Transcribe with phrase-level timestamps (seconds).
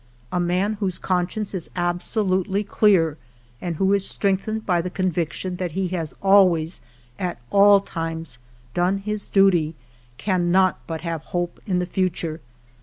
[0.31, 3.19] A man whose conscience is absolutely clear
[3.61, 6.81] and who is strengthened by the conviction that he has always,
[7.19, 8.39] at all times,
[8.73, 9.75] done his duty,
[10.17, 12.41] cannot but have hope in the future.